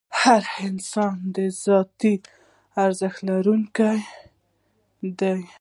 هر 0.21 0.43
انسان 0.67 1.15
د 1.35 1.37
ذاتي 1.65 2.13
ارزښت 2.85 3.19
لرونکی 3.29 3.97
دی. 5.19 5.41